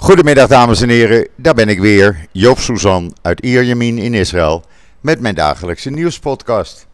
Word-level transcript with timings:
Goedemiddag 0.00 0.48
dames 0.48 0.80
en 0.80 0.88
heren, 0.88 1.28
daar 1.36 1.54
ben 1.54 1.68
ik 1.68 1.80
weer, 1.80 2.26
Joop 2.32 2.58
Suzan 2.58 3.16
uit 3.22 3.40
Ierjemien 3.40 3.98
in 3.98 4.14
Israël 4.14 4.64
met 5.00 5.20
mijn 5.20 5.34
dagelijkse 5.34 5.90
nieuwspodcast. 5.90 6.86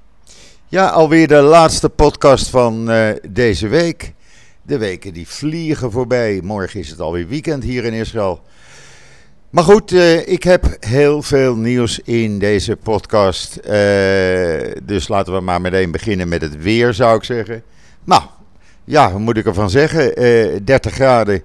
Ja, 0.68 0.88
alweer 0.88 1.28
de 1.28 1.40
laatste 1.40 1.88
podcast 1.88 2.48
van 2.48 2.90
uh, 2.90 3.08
deze 3.28 3.68
week. 3.68 4.12
De 4.62 4.78
weken 4.78 5.12
die 5.12 5.28
vliegen 5.28 5.90
voorbij. 5.90 6.40
Morgen 6.42 6.80
is 6.80 6.90
het 6.90 7.00
alweer 7.00 7.28
weekend 7.28 7.62
hier 7.62 7.84
in 7.84 7.92
Israël. 7.92 8.42
Maar 9.50 9.64
goed, 9.64 9.92
uh, 9.92 10.28
ik 10.28 10.42
heb 10.42 10.76
heel 10.80 11.22
veel 11.22 11.56
nieuws 11.56 11.98
in 11.98 12.38
deze 12.38 12.76
podcast. 12.76 13.56
Uh, 13.56 13.72
dus 14.82 15.08
laten 15.08 15.32
we 15.34 15.40
maar 15.40 15.60
meteen 15.60 15.90
beginnen 15.90 16.28
met 16.28 16.42
het 16.42 16.62
weer, 16.62 16.94
zou 16.94 17.16
ik 17.16 17.24
zeggen. 17.24 17.62
Nou, 18.04 18.22
ja, 18.84 19.12
wat 19.12 19.20
moet 19.20 19.36
ik 19.36 19.46
ervan 19.46 19.70
zeggen? 19.70 20.14
30 20.64 20.92
graden 20.92 21.42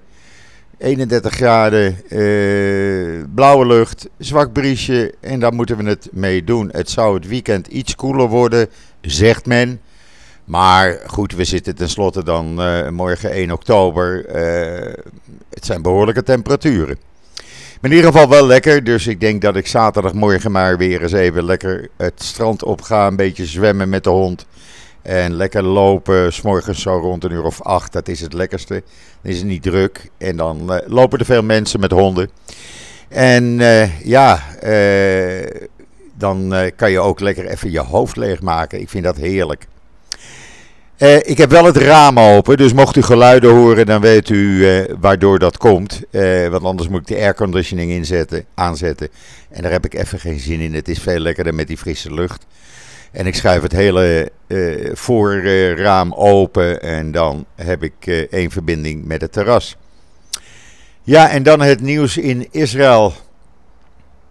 31 0.80 1.32
graden, 1.34 2.00
uh, 2.08 3.24
blauwe 3.34 3.66
lucht, 3.66 4.08
zwak 4.18 4.52
briesje 4.52 5.14
en 5.20 5.40
daar 5.40 5.52
moeten 5.52 5.76
we 5.76 5.88
het 5.88 6.08
mee 6.12 6.44
doen. 6.44 6.68
Het 6.72 6.90
zou 6.90 7.14
het 7.14 7.26
weekend 7.26 7.66
iets 7.66 7.94
koeler 7.94 8.28
worden, 8.28 8.68
zegt 9.00 9.46
men. 9.46 9.80
Maar 10.44 10.98
goed, 11.06 11.34
we 11.34 11.44
zitten 11.44 11.74
tenslotte 11.74 12.24
dan 12.24 12.60
uh, 12.60 12.88
morgen 12.88 13.30
1 13.30 13.50
oktober. 13.50 14.26
Uh, 14.28 14.94
het 15.50 15.64
zijn 15.64 15.82
behoorlijke 15.82 16.22
temperaturen. 16.22 16.98
Maar 17.80 17.90
in 17.90 17.96
ieder 17.96 18.12
geval 18.12 18.28
wel 18.28 18.46
lekker, 18.46 18.84
dus 18.84 19.06
ik 19.06 19.20
denk 19.20 19.42
dat 19.42 19.56
ik 19.56 19.66
zaterdagmorgen 19.66 20.50
maar 20.50 20.78
weer 20.78 21.02
eens 21.02 21.12
even 21.12 21.44
lekker 21.44 21.88
het 21.96 22.22
strand 22.22 22.64
op 22.64 22.82
ga. 22.82 23.06
Een 23.06 23.16
beetje 23.16 23.46
zwemmen 23.46 23.88
met 23.88 24.04
de 24.04 24.10
hond. 24.10 24.46
En 25.02 25.34
lekker 25.34 25.62
lopen, 25.62 26.32
s'morgens 26.32 26.82
zo 26.82 26.90
rond 26.90 27.24
een 27.24 27.32
uur 27.32 27.44
of 27.44 27.62
acht, 27.62 27.92
dat 27.92 28.08
is 28.08 28.20
het 28.20 28.32
lekkerste. 28.32 28.82
Dan 29.22 29.32
is 29.32 29.38
het 29.38 29.46
niet 29.46 29.62
druk 29.62 30.10
en 30.18 30.36
dan 30.36 30.72
uh, 30.72 30.78
lopen 30.86 31.18
er 31.18 31.24
veel 31.24 31.42
mensen 31.42 31.80
met 31.80 31.90
honden. 31.90 32.30
En 33.08 33.44
uh, 33.44 34.00
ja, 34.06 34.42
uh, 34.64 35.46
dan 36.14 36.70
kan 36.76 36.90
je 36.90 37.00
ook 37.00 37.20
lekker 37.20 37.46
even 37.46 37.70
je 37.70 37.80
hoofd 37.80 38.16
leegmaken. 38.16 38.80
Ik 38.80 38.88
vind 38.88 39.04
dat 39.04 39.16
heerlijk. 39.16 39.66
ik 41.22 41.38
heb 41.38 41.50
wel 41.50 41.64
het 41.64 41.76
raam 41.76 42.18
open, 42.18 42.56
dus 42.56 42.72
mocht 42.72 42.96
u 42.96 43.02
geluiden 43.02 43.50
horen, 43.50 43.86
dan 43.86 44.00
weet 44.00 44.28
u 44.28 44.66
waardoor 45.00 45.38
dat 45.38 45.56
komt. 45.56 46.00
want 46.50 46.64
anders 46.64 46.88
moet 46.88 47.00
ik 47.00 47.06
de 47.06 47.22
airconditioning 47.22 47.90
inzetten, 47.90 48.44
aanzetten. 48.54 49.08
En 49.50 49.62
daar 49.62 49.72
heb 49.72 49.84
ik 49.84 49.94
even 49.94 50.20
geen 50.20 50.40
zin 50.40 50.60
in. 50.60 50.74
Het 50.74 50.88
is 50.88 50.98
veel 50.98 51.18
lekkerder 51.18 51.54
met 51.54 51.66
die 51.66 51.78
frisse 51.78 52.14
lucht. 52.14 52.46
En 53.10 53.26
ik 53.26 53.34
schuif 53.34 53.62
het 53.62 53.72
hele 53.72 54.30
uh, 54.46 54.90
voorraam 54.94 56.12
open 56.12 56.82
en 56.82 57.12
dan 57.12 57.46
heb 57.54 57.82
ik 57.82 58.06
uh, 58.06 58.18
één 58.18 58.50
verbinding 58.50 59.04
met 59.04 59.20
het 59.20 59.32
terras. 59.32 59.76
Ja, 61.02 61.30
en 61.30 61.42
dan 61.42 61.60
het 61.60 61.80
nieuws 61.80 62.16
in 62.16 62.48
Israël. 62.50 63.12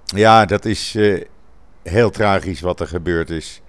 Ja, 0.06 0.46
dat 0.46 0.66
is 0.66 0.96
uh, 0.96 1.24
heel 1.84 2.10
tragisch 2.10 2.62
wat 2.62 2.80
er 2.80 2.88
gebeurd 2.88 3.30
is. 3.30 3.62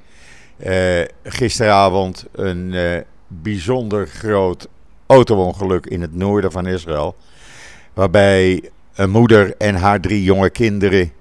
gisteravond 1.24 2.26
een 2.32 3.04
bijzonder 3.26 4.06
groot 4.06 4.68
autoongeluk 5.06 5.86
in 5.86 6.00
het 6.00 6.14
noorden 6.14 6.52
van 6.52 6.66
Israël. 6.66 7.16
Waarbij 7.94 8.70
een 8.94 9.10
moeder 9.10 9.54
en 9.56 9.74
haar 9.74 10.00
drie 10.00 10.22
jonge 10.22 10.50
kinderen 10.50 11.12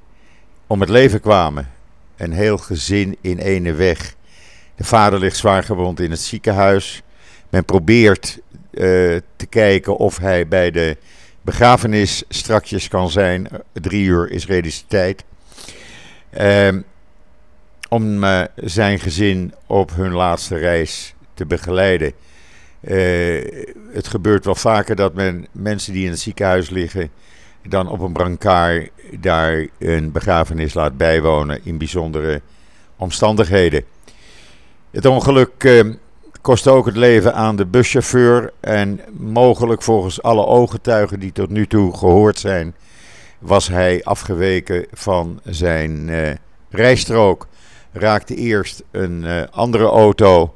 om 0.67 0.79
het 0.79 0.89
leven 0.89 1.21
kwamen 1.21 1.77
een 2.19 2.31
heel 2.31 2.57
gezin 2.57 3.17
in 3.21 3.37
ene 3.37 3.73
weg. 3.73 4.15
De 4.75 4.83
vader 4.83 5.19
ligt 5.19 5.37
zwaar 5.37 5.63
gewond 5.63 5.99
in 5.99 6.11
het 6.11 6.19
ziekenhuis. 6.19 7.01
Men 7.49 7.65
probeert 7.65 8.39
uh, 8.71 9.17
te 9.35 9.45
kijken 9.49 9.97
of 9.97 10.17
hij 10.17 10.47
bij 10.47 10.71
de 10.71 10.97
begrafenis 11.41 12.23
strakjes 12.29 12.87
kan 12.87 13.09
zijn. 13.09 13.47
Drie 13.73 14.05
uur 14.05 14.31
Israëlische 14.31 14.85
tijd. 14.87 15.23
Uh, 16.39 16.67
om 17.89 18.23
uh, 18.23 18.41
zijn 18.55 18.99
gezin 18.99 19.53
op 19.65 19.95
hun 19.95 20.11
laatste 20.11 20.57
reis 20.57 21.13
te 21.33 21.45
begeleiden. 21.45 22.13
Uh, 22.81 23.67
het 23.93 24.07
gebeurt 24.07 24.45
wel 24.45 24.55
vaker 24.55 24.95
dat 24.95 25.13
men 25.13 25.47
mensen 25.51 25.93
die 25.93 26.05
in 26.05 26.11
het 26.11 26.19
ziekenhuis 26.19 26.69
liggen 26.69 27.11
dan 27.67 27.87
op 27.89 27.99
een 27.99 28.13
brancard 28.13 28.89
daar 29.19 29.67
een 29.79 30.11
begrafenis 30.11 30.73
laat 30.73 30.97
bijwonen 30.97 31.59
in 31.63 31.77
bijzondere 31.77 32.41
omstandigheden. 32.97 33.83
Het 34.91 35.05
ongeluk 35.05 35.63
eh, 35.63 35.89
kostte 36.41 36.69
ook 36.69 36.85
het 36.85 36.95
leven 36.95 37.33
aan 37.33 37.55
de 37.55 37.65
buschauffeur 37.65 38.53
en 38.59 38.99
mogelijk 39.17 39.81
volgens 39.81 40.21
alle 40.21 40.45
ooggetuigen 40.45 41.19
die 41.19 41.31
tot 41.31 41.49
nu 41.49 41.67
toe 41.67 41.97
gehoord 41.97 42.39
zijn, 42.39 42.75
was 43.39 43.67
hij 43.67 44.03
afgeweken 44.03 44.85
van 44.91 45.39
zijn 45.43 46.07
uh, 46.07 46.29
rijstrook. 46.69 47.47
Raakte 47.91 48.35
eerst 48.35 48.83
een 48.91 49.23
uh, 49.23 49.41
andere 49.51 49.85
auto 49.85 50.55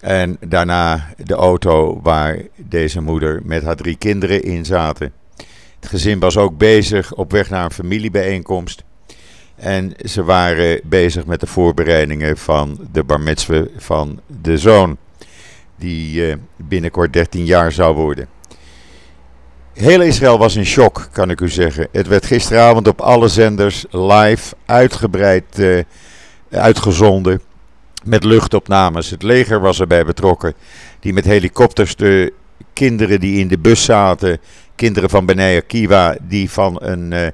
en 0.00 0.36
daarna 0.40 1.06
de 1.24 1.34
auto 1.34 2.00
waar 2.02 2.38
deze 2.56 3.00
moeder 3.00 3.40
met 3.44 3.62
haar 3.62 3.76
drie 3.76 3.96
kinderen 3.96 4.42
in 4.42 4.64
zaten. 4.64 5.12
Het 5.86 5.94
gezin 5.94 6.18
was 6.18 6.36
ook 6.36 6.58
bezig 6.58 7.14
op 7.14 7.30
weg 7.32 7.50
naar 7.50 7.64
een 7.64 7.70
familiebijeenkomst. 7.70 8.84
En 9.56 9.94
ze 10.04 10.24
waren 10.24 10.80
bezig 10.84 11.26
met 11.26 11.40
de 11.40 11.46
voorbereidingen 11.46 12.36
van 12.36 12.88
de 12.92 13.04
bar 13.04 13.20
van 13.76 14.20
de 14.42 14.58
zoon. 14.58 14.96
Die 15.76 16.26
uh, 16.26 16.34
binnenkort 16.56 17.12
13 17.12 17.44
jaar 17.44 17.72
zou 17.72 17.94
worden. 17.94 18.28
Heel 19.72 20.00
Israël 20.00 20.38
was 20.38 20.56
in 20.56 20.66
shock, 20.66 21.08
kan 21.12 21.30
ik 21.30 21.40
u 21.40 21.48
zeggen. 21.48 21.88
Het 21.92 22.06
werd 22.06 22.26
gisteravond 22.26 22.88
op 22.88 23.00
alle 23.00 23.28
zenders 23.28 23.84
live 23.90 24.54
uitgebreid 24.64 25.58
uh, 25.58 25.82
uitgezonden. 26.50 27.40
Met 28.04 28.24
luchtopnames. 28.24 29.10
Het 29.10 29.22
leger 29.22 29.60
was 29.60 29.80
erbij 29.80 30.04
betrokken. 30.04 30.54
Die 31.00 31.12
met 31.12 31.24
helikopters 31.24 31.96
de 31.96 32.32
kinderen 32.72 33.20
die 33.20 33.38
in 33.38 33.48
de 33.48 33.58
bus 33.58 33.84
zaten 33.84 34.40
kinderen 34.76 35.10
van 35.10 35.26
Benea 35.26 35.60
Kiwa 35.60 36.16
die 36.22 36.50
van 36.50 36.78
een 36.82 37.32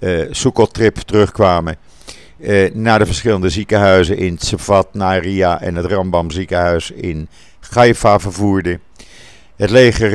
uh, 0.00 0.30
terugkwamen. 1.04 1.76
Uh, 2.38 2.70
naar 2.74 2.98
de 2.98 3.06
verschillende 3.06 3.48
ziekenhuizen 3.48 4.16
in 4.16 4.36
Tsefat, 4.36 4.88
Naria 4.92 5.60
en 5.60 5.74
het 5.74 5.86
Rambam 5.86 6.30
ziekenhuis 6.30 6.90
in 6.90 7.28
Haifa 7.70 8.18
vervoerden. 8.18 8.80
Het 9.56 9.70
leger, 9.70 10.10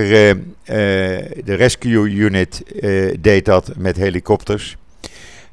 de 1.46 1.54
rescue 1.54 2.10
unit, 2.10 2.64
deed 3.20 3.46
dat 3.46 3.72
met 3.78 3.96
helikopters. 3.96 4.78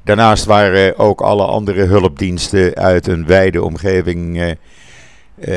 Daarnaast 0.03 0.45
waren 0.45 0.97
ook 0.97 1.21
alle 1.21 1.45
andere 1.45 1.83
hulpdiensten 1.83 2.75
uit 2.75 3.07
een 3.07 3.25
wijde 3.25 3.63
omgeving 3.63 4.55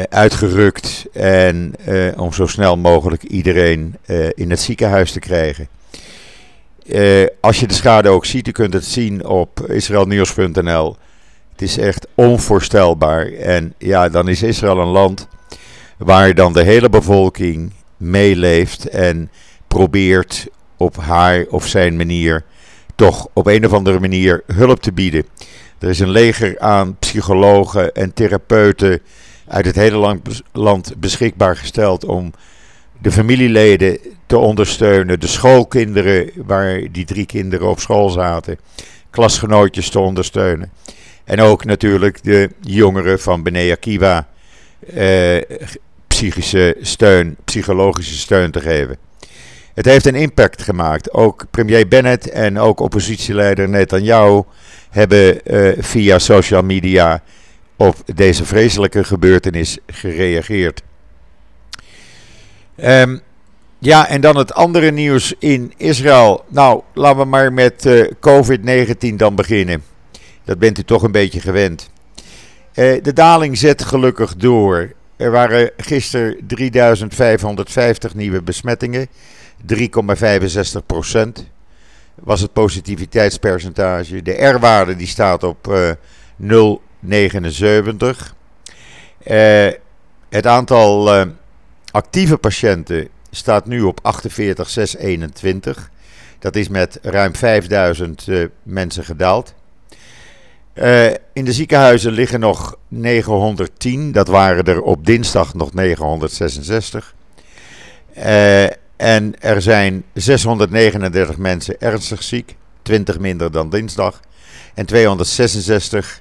uitgerukt 0.09 1.07
en 1.13 1.75
uh, 1.89 2.21
om 2.21 2.33
zo 2.33 2.47
snel 2.47 2.77
mogelijk 2.77 3.23
iedereen 3.23 3.97
uh, 4.07 4.27
in 4.35 4.51
het 4.51 4.61
ziekenhuis 4.61 5.13
te 5.13 5.19
krijgen. 5.19 5.69
als 7.41 7.61
je 7.61 7.67
de 7.67 7.75
schade 7.75 8.09
ook 8.09 8.25
ziet, 8.25 8.49
u 8.49 8.53
kunt 8.53 8.73
het 8.73 8.85
zien 8.85 9.27
op 9.27 9.61
israelnieuws.nl. 9.61 10.97
Het 11.53 11.63
is 11.63 11.79
echt 11.79 12.07
onvoorstelbaar. 12.15 13.33
En 13.33 13.75
ja, 13.79 14.09
dan 14.09 14.29
is 14.29 14.43
Israël 14.43 14.79
een 14.79 14.87
land 14.87 15.29
waar 15.99 16.35
dan 16.35 16.53
de 16.53 16.63
hele 16.63 16.89
bevolking 16.89 17.73
meeleeft 17.97 18.89
en 18.89 19.31
probeert 19.69 20.47
op 20.77 20.97
haar 20.97 21.45
of 21.49 21.67
zijn 21.67 21.97
manier 21.97 22.45
toch 22.95 23.29
op 23.33 23.47
een 23.47 23.67
of 23.67 23.73
andere 23.73 24.01
manier 24.01 24.43
hulp 24.47 24.81
te 24.81 24.93
bieden. 24.93 25.25
Er 25.79 25.89
is 25.89 26.01
een 26.01 26.11
leger 26.11 26.59
aan 26.59 26.97
psychologen 26.99 27.95
en 27.95 28.15
therapeuten 28.15 29.01
uit 29.47 29.65
het 29.65 29.75
hele 29.75 30.21
land 30.53 30.95
beschikbaar 30.97 31.57
gesteld 31.57 32.05
om 32.05 32.33
de 33.01 33.13
familieleden 33.13 33.99
te 34.27 34.39
ondersteunen, 34.39 35.21
de 35.21 35.27
schoolkinderen 35.27 36.31
waar 36.35 36.81
die 36.93 37.05
drie 37.05 37.27
kinderen 37.27 37.69
op 37.69 37.81
school 37.81 38.11
zaten, 38.11 38.59
klasgenootjes 39.11 39.91
te 39.91 39.99
ondersteunen. 39.99 40.71
En 41.25 41.41
ook 41.41 41.65
natuurlijk 41.65 42.23
de 42.23 42.51
jongeren 42.61 43.21
van 43.21 43.43
Bene 43.43 43.73
Akiva 43.73 44.29
eh, 44.95 45.43
psychische 46.07 46.77
steun, 46.81 47.37
psychologische 47.45 48.19
steun 48.19 48.51
te 48.51 48.61
geven. 48.61 48.97
Het 49.75 49.85
heeft 49.85 50.07
een 50.07 50.15
impact 50.15 50.63
gemaakt. 50.63 51.13
Ook 51.13 51.47
premier 51.51 51.89
Bennett 51.89 52.31
en 52.31 52.59
ook 52.59 52.81
oppositieleider 52.81 53.69
Netanyahu 53.69 54.43
hebben 54.91 55.45
eh, 55.45 55.73
via 55.79 56.19
social 56.19 56.63
media 56.63 57.23
op 57.77 57.97
deze 58.15 58.45
vreselijke 58.45 59.05
gebeurtenis 59.05 59.79
gereageerd. 59.87 60.83
Um, 62.77 63.21
ja, 63.79 64.09
en 64.09 64.21
dan 64.21 64.37
het 64.37 64.55
andere 64.55 64.91
nieuws 64.91 65.35
in 65.39 65.73
Israël. 65.77 66.45
Nou, 66.49 66.83
laten 66.95 67.19
we 67.19 67.25
maar 67.25 67.53
met 67.53 67.87
uh, 67.87 68.11
COVID-19 68.21 69.15
dan 69.17 69.35
beginnen. 69.35 69.83
Dat 70.45 70.59
bent 70.59 70.79
u 70.79 70.83
toch 70.83 71.03
een 71.03 71.13
beetje 71.13 71.41
gewend. 71.41 71.91
Uh, 72.75 73.03
de 73.03 73.13
daling 73.13 73.59
zet 73.59 73.85
gelukkig 73.85 74.37
door. 74.37 74.93
Er 75.17 75.31
waren 75.31 75.71
gisteren 75.77 76.37
3550 76.47 78.15
nieuwe 78.15 78.43
besmettingen, 78.43 79.09
3,65 79.75 79.85
procent. 80.87 81.47
was 82.15 82.41
het 82.41 82.53
positiviteitspercentage. 82.53 84.23
De 84.23 84.45
R-waarde 84.45 84.97
die 84.97 85.07
staat 85.07 85.43
op 85.43 85.69
uh, 85.69 85.91
0,79. 87.07 87.11
Uh, 89.27 89.69
het 90.29 90.47
aantal 90.47 91.17
uh, 91.17 91.27
actieve 91.91 92.37
patiënten 92.37 93.09
staat 93.31 93.67
nu 93.67 93.83
op 93.83 93.99
48,621. 94.03 95.91
Dat 96.39 96.57
is 96.57 96.69
met 96.69 96.99
ruim 97.03 97.35
5000 97.35 98.27
uh, 98.27 98.47
mensen 98.63 99.05
gedaald. 99.05 99.55
In 101.33 101.45
de 101.45 101.53
ziekenhuizen 101.53 102.13
liggen 102.13 102.41
nog 102.41 102.77
910. 102.89 104.13
Dat 104.13 104.29
waren 104.29 104.65
er 104.65 104.83
op 104.83 105.07
dinsdag 105.07 105.55
nog 105.55 105.75
966. 105.75 107.15
Uh, 108.17 108.65
en 108.97 109.41
er 109.41 109.63
zijn 109.63 110.05
639 110.13 111.37
mensen 111.37 111.81
ernstig 111.81 112.23
ziek. 112.23 112.57
20 112.83 113.19
minder 113.19 113.51
dan 113.51 113.71
dinsdag. 113.71 114.21
En 114.75 114.87
266, 114.87 116.21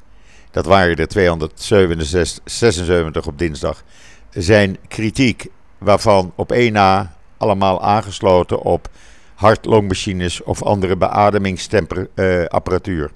dat 0.54 0.66
waren 0.66 0.96
er 0.96 1.08
276 1.08 3.28
op 3.28 3.40
dinsdag, 3.40 3.84
zijn 4.30 4.78
kritiek. 4.88 5.48
Waarvan 5.78 6.34
op 6.36 6.52
één 6.52 6.74
na 6.74 7.16
allemaal 7.38 7.84
aangesloten 7.84 8.62
op 8.62 8.90
hart-longmachines 9.36 10.44
of 10.44 10.64
andere 10.64 10.98
beademingsapparatuur. 10.98 13.12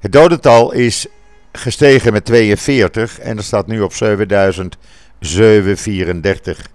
Het 0.00 0.12
dodental 0.12 0.72
is 0.72 1.06
gestegen 1.52 2.12
met 2.12 2.24
42 2.24 3.18
en 3.18 3.36
er 3.36 3.42
staat 3.42 3.66
nu 3.66 3.80
op 3.80 3.92
7734. 3.92 6.66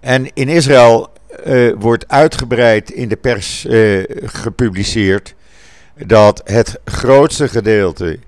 En 0.00 0.30
in 0.34 0.48
Israël 0.48 1.12
uh, 1.46 1.72
wordt 1.78 2.08
uitgebreid 2.08 2.90
in 2.90 3.08
de 3.08 3.16
pers 3.16 3.64
uh, 3.64 4.04
gepubliceerd 4.24 5.34
dat 6.06 6.40
het 6.44 6.80
grootste 6.84 7.48
gedeelte 7.48 8.18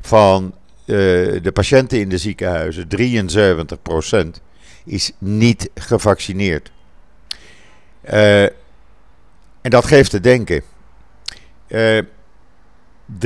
van 0.00 0.44
uh, 0.44 0.96
de 1.42 1.50
patiënten 1.52 2.00
in 2.00 2.08
de 2.08 2.18
ziekenhuizen, 2.18 2.88
73%, 4.36 4.40
is 4.84 5.12
niet 5.18 5.70
gevaccineerd. 5.74 6.70
en 8.02 8.50
dat 9.60 9.86
geeft 9.86 10.10
te 10.10 10.20
denken. 10.20 10.62
63% 11.72 13.24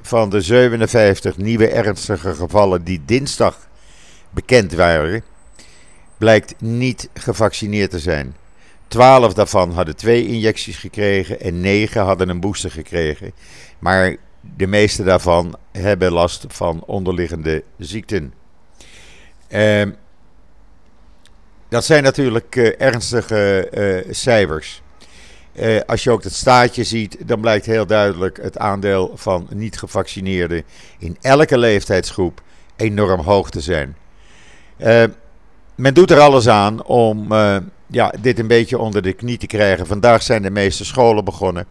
van 0.00 0.30
de 0.30 0.40
57 0.40 1.36
nieuwe 1.36 1.68
ernstige 1.68 2.34
gevallen 2.34 2.84
die 2.84 3.02
dinsdag 3.04 3.68
bekend 4.30 4.72
waren, 4.72 5.22
blijkt 6.18 6.54
niet 6.60 7.08
gevaccineerd 7.14 7.90
te 7.90 7.98
zijn. 7.98 8.36
12 8.92 9.32
daarvan 9.32 9.72
hadden 9.72 9.96
twee 9.96 10.26
injecties 10.26 10.76
gekregen 10.76 11.40
en 11.40 11.60
9 11.60 12.02
hadden 12.02 12.28
een 12.28 12.40
booster 12.40 12.70
gekregen. 12.70 13.32
Maar 13.78 14.16
de 14.56 14.66
meeste 14.66 15.02
daarvan 15.02 15.56
hebben 15.70 16.12
last 16.12 16.44
van 16.48 16.82
onderliggende 16.86 17.62
ziekten. 17.78 18.34
Uh, 19.48 19.82
dat 21.68 21.84
zijn 21.84 22.02
natuurlijk 22.02 22.56
uh, 22.56 22.80
ernstige 22.80 23.68
uh, 24.06 24.12
cijfers. 24.14 24.82
Uh, 25.52 25.80
als 25.86 26.04
je 26.04 26.10
ook 26.10 26.22
het 26.22 26.34
staatje 26.34 26.84
ziet, 26.84 27.16
dan 27.28 27.40
blijkt 27.40 27.66
heel 27.66 27.86
duidelijk 27.86 28.38
het 28.42 28.58
aandeel 28.58 29.12
van 29.14 29.46
niet-gevaccineerden 29.50 30.62
in 30.98 31.16
elke 31.20 31.58
leeftijdsgroep 31.58 32.42
enorm 32.76 33.20
hoog 33.20 33.50
te 33.50 33.60
zijn. 33.60 33.96
Uh, 34.78 35.04
men 35.74 35.94
doet 35.94 36.10
er 36.10 36.20
alles 36.20 36.48
aan 36.48 36.84
om 36.84 37.32
ja, 37.92 38.12
dit 38.20 38.38
een 38.38 38.46
beetje 38.46 38.78
onder 38.78 39.02
de 39.02 39.12
knie 39.12 39.38
te 39.38 39.46
krijgen. 39.46 39.86
Vandaag 39.86 40.22
zijn 40.22 40.42
de 40.42 40.50
meeste 40.50 40.84
scholen 40.84 41.24
begonnen. 41.24 41.66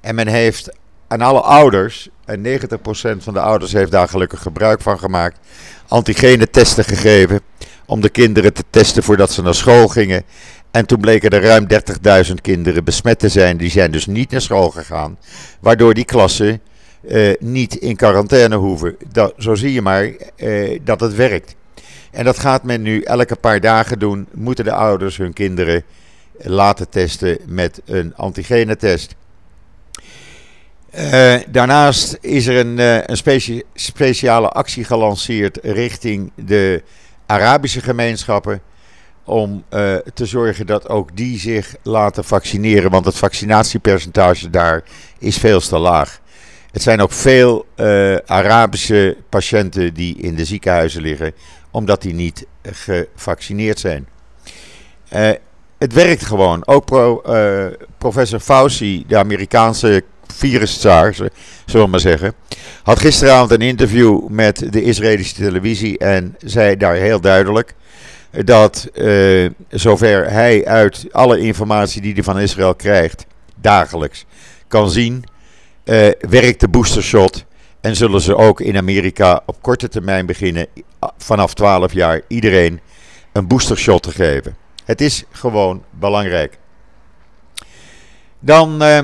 En 0.00 0.14
men 0.14 0.28
heeft 0.28 0.70
aan 1.08 1.20
alle 1.20 1.40
ouders, 1.40 2.08
en 2.24 2.42
90% 2.44 2.48
van 3.18 3.34
de 3.34 3.40
ouders 3.40 3.72
heeft 3.72 3.90
daar 3.90 4.08
gelukkig 4.08 4.42
gebruik 4.42 4.80
van 4.80 4.98
gemaakt, 4.98 5.38
antigene 5.88 6.50
testen 6.50 6.84
gegeven. 6.84 7.40
Om 7.86 8.00
de 8.00 8.08
kinderen 8.08 8.52
te 8.52 8.64
testen 8.70 9.02
voordat 9.02 9.32
ze 9.32 9.42
naar 9.42 9.54
school 9.54 9.88
gingen. 9.88 10.22
En 10.70 10.86
toen 10.86 11.00
bleken 11.00 11.30
er 11.30 11.42
ruim 11.42 11.66
30.000 12.26 12.34
kinderen 12.42 12.84
besmet 12.84 13.18
te 13.18 13.28
zijn. 13.28 13.56
Die 13.56 13.70
zijn 13.70 13.90
dus 13.90 14.06
niet 14.06 14.30
naar 14.30 14.40
school 14.40 14.70
gegaan. 14.70 15.18
Waardoor 15.60 15.94
die 15.94 16.04
klassen 16.04 16.60
uh, 17.08 17.34
niet 17.38 17.74
in 17.74 17.96
quarantaine 17.96 18.56
hoeven. 18.56 18.96
Dat, 19.12 19.34
zo 19.38 19.54
zie 19.54 19.72
je 19.72 19.82
maar 19.82 20.12
uh, 20.36 20.80
dat 20.84 21.00
het 21.00 21.14
werkt. 21.14 21.54
En 22.16 22.24
dat 22.24 22.38
gaat 22.38 22.62
men 22.62 22.82
nu 22.82 23.00
elke 23.00 23.36
paar 23.36 23.60
dagen 23.60 23.98
doen. 23.98 24.26
Moeten 24.32 24.64
de 24.64 24.72
ouders 24.72 25.16
hun 25.16 25.32
kinderen 25.32 25.82
laten 26.38 26.88
testen 26.88 27.38
met 27.46 27.80
een 27.84 28.14
antigenetest. 28.14 29.14
Uh, 30.94 31.34
daarnaast 31.48 32.18
is 32.20 32.46
er 32.46 32.56
een, 32.56 32.78
uh, 32.78 32.98
een 33.04 33.62
speciale 33.74 34.48
actie 34.48 34.84
gelanceerd 34.84 35.58
richting 35.62 36.32
de 36.34 36.82
Arabische 37.26 37.80
gemeenschappen. 37.80 38.60
Om 39.24 39.64
uh, 39.70 39.94
te 40.14 40.26
zorgen 40.26 40.66
dat 40.66 40.88
ook 40.88 41.16
die 41.16 41.38
zich 41.38 41.74
laten 41.82 42.24
vaccineren. 42.24 42.90
Want 42.90 43.04
het 43.04 43.16
vaccinatiepercentage 43.16 44.50
daar 44.50 44.82
is 45.18 45.36
veel 45.36 45.60
te 45.60 45.78
laag. 45.78 46.20
Het 46.72 46.82
zijn 46.82 47.00
ook 47.00 47.12
veel 47.12 47.66
Arabische 48.26 49.16
patiënten 49.28 49.94
die 49.94 50.16
in 50.16 50.34
de 50.34 50.44
ziekenhuizen 50.44 51.02
liggen 51.02 51.32
omdat 51.76 52.02
die 52.02 52.14
niet 52.14 52.46
gevaccineerd 52.62 53.78
zijn. 53.78 54.08
Uh, 55.14 55.30
het 55.78 55.92
werkt 55.92 56.24
gewoon. 56.24 56.66
Ook 56.66 56.84
pro, 56.84 57.22
uh, 57.26 57.66
professor 57.98 58.40
Fauci, 58.40 59.04
de 59.06 59.16
Amerikaanse 59.16 60.04
viruszaar, 60.26 61.14
zullen 61.14 61.84
we 61.84 61.86
maar 61.86 62.00
zeggen, 62.00 62.34
had 62.82 62.98
gisteravond 62.98 63.50
een 63.50 63.60
interview 63.60 64.28
met 64.28 64.72
de 64.72 64.82
Israëlische 64.82 65.34
televisie 65.34 65.98
en 65.98 66.36
zei 66.38 66.76
daar 66.76 66.94
heel 66.94 67.20
duidelijk 67.20 67.74
dat 68.44 68.88
zover 69.70 70.30
hij 70.30 70.66
uit 70.66 71.06
alle 71.10 71.38
informatie 71.38 72.02
die 72.02 72.14
hij 72.14 72.22
van 72.22 72.38
Israël 72.38 72.74
krijgt, 72.74 73.26
dagelijks, 73.60 74.24
kan 74.68 74.90
zien, 74.90 75.24
werkt 76.20 76.60
de 76.60 76.68
boostershot 76.68 77.44
en 77.80 77.96
zullen 77.96 78.20
ze 78.20 78.36
ook 78.36 78.60
in 78.60 78.76
Amerika 78.76 79.42
op 79.46 79.62
korte 79.62 79.88
termijn 79.88 80.26
beginnen, 80.26 80.66
vanaf 81.18 81.54
12 81.54 81.92
jaar, 81.92 82.20
iedereen 82.28 82.80
een 83.32 83.46
boostershot 83.46 84.02
te 84.02 84.10
geven. 84.10 84.56
Het 84.84 85.00
is 85.00 85.24
gewoon 85.30 85.84
belangrijk. 85.90 86.58
Dan 88.38 88.82
uh, 88.82 88.98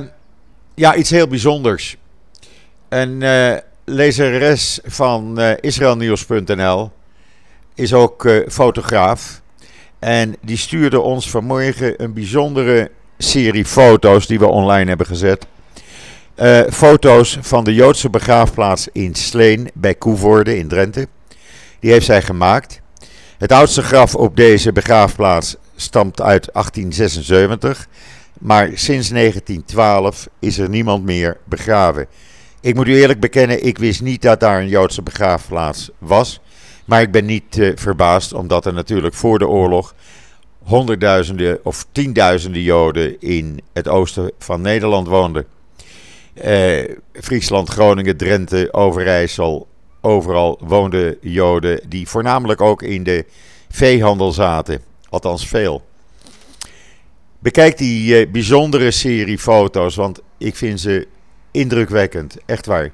ja, 0.75 0.95
iets 0.95 1.11
heel 1.11 1.29
bijzonders. 1.29 1.97
Een 2.89 3.21
uh, 3.21 3.57
lezeres 3.85 4.81
van 4.85 5.41
uh, 5.41 5.53
israelnieuws.nl 5.61 6.91
is 7.75 7.95
ook 7.95 8.29
fotograaf. 8.49 9.41
En 9.99 10.37
die 10.41 10.57
stuurde 10.57 11.01
ons 11.01 11.31
vanmorgen 11.31 12.03
een 12.03 12.13
bijzondere 12.13 12.91
serie 13.19 13.65
foto's 13.65 14.27
die 14.27 14.39
we 14.39 14.47
online 14.47 14.89
hebben 14.89 15.07
gezet. 15.07 15.47
Uh, 16.37 16.61
foto's 16.71 17.39
van 17.41 17.65
de 17.65 17.75
Joodse 17.75 18.11
begraafplaats 18.11 18.89
in 18.93 19.15
Sleen 19.15 19.71
bij 19.75 19.95
Koevoorde 19.95 20.59
in 20.59 20.69
Drenthe. 20.69 21.09
Die 21.81 21.91
heeft 21.91 22.07
zij 22.07 22.23
gemaakt. 22.23 22.81
Het 23.39 23.53
oudste 23.53 23.83
graf 23.83 24.15
op 24.15 24.37
deze 24.37 24.73
begraafplaats 24.73 25.57
stamt 25.77 26.21
uit 26.21 26.49
1876. 26.53 27.89
Maar 28.41 28.71
sinds 28.75 29.09
1912 29.09 30.29
is 30.39 30.59
er 30.59 30.69
niemand 30.69 31.05
meer 31.05 31.37
begraven. 31.45 32.07
Ik 32.61 32.75
moet 32.75 32.89
u 32.89 32.95
eerlijk 32.95 33.21
bekennen, 33.21 33.65
ik 33.65 33.79
wist 33.79 34.03
niet 34.03 34.23
dat 34.23 34.41
daar 34.41 34.61
een 34.61 34.69
Joodse 34.69 35.03
begraafplaats 35.03 35.91
was. 35.99 36.41
Maar 36.85 37.01
ik 37.01 37.11
ben 37.11 37.25
niet 37.25 37.57
uh, 37.57 37.73
verbaasd, 37.75 38.33
omdat 38.33 38.67
er 38.67 38.73
natuurlijk 38.73 39.15
voor 39.15 39.39
de 39.39 39.49
oorlog 39.49 39.95
honderdduizenden 40.63 41.59
of 41.63 41.87
tienduizenden 41.93 42.63
Joden 42.63 43.21
in 43.21 43.61
het 43.73 43.89
oosten 43.89 44.33
van 44.39 44.61
Nederland 44.61 45.09
woonden. 45.09 45.47
Eh, 46.35 46.97
Friesland, 47.13 47.69
Groningen, 47.69 48.17
Drenthe, 48.17 48.73
Overijssel. 48.73 49.67
Overal 50.01 50.61
woonden 50.65 51.17
Joden 51.21 51.81
die 51.89 52.09
voornamelijk 52.09 52.61
ook 52.61 52.83
in 52.83 53.03
de 53.03 53.25
veehandel 53.69 54.33
zaten. 54.33 54.81
Althans 55.09 55.49
veel. 55.49 55.83
Bekijk 57.39 57.79
die 57.79 58.19
eh, 58.19 58.31
bijzondere 58.31 58.91
serie 58.91 59.39
foto's, 59.39 59.95
want 59.95 60.21
ik 60.39 60.57
vind 60.57 60.81
ze 60.81 61.09
indrukwekkend. 61.51 62.37
Echt 62.47 62.67
waar. 62.67 62.91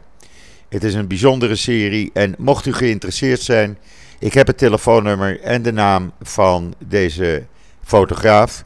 Het 0.68 0.84
is 0.84 0.94
een 0.94 1.06
bijzondere 1.06 1.56
serie 1.56 2.10
en 2.12 2.34
mocht 2.38 2.66
u 2.66 2.72
geïnteresseerd 2.72 3.40
zijn, 3.40 3.78
ik 4.18 4.34
heb 4.34 4.46
het 4.46 4.58
telefoonnummer 4.58 5.40
en 5.40 5.62
de 5.62 5.72
naam 5.72 6.12
van 6.22 6.74
deze 6.86 7.46
fotograaf 7.84 8.64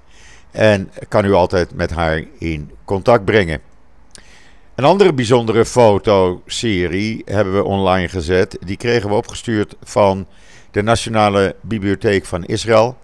en 0.51 0.91
kan 1.09 1.25
u 1.25 1.33
altijd 1.33 1.75
met 1.75 1.91
haar 1.91 2.25
in 2.39 2.71
contact 2.85 3.25
brengen. 3.25 3.61
Een 4.75 4.85
andere 4.85 5.13
bijzondere 5.13 5.65
fotoserie 5.65 7.23
hebben 7.25 7.55
we 7.55 7.65
online 7.65 8.09
gezet. 8.09 8.59
Die 8.65 8.77
kregen 8.77 9.09
we 9.09 9.15
opgestuurd 9.15 9.77
van 9.83 10.27
de 10.71 10.83
Nationale 10.83 11.57
Bibliotheek 11.61 12.25
van 12.25 12.45
Israël. 12.45 12.97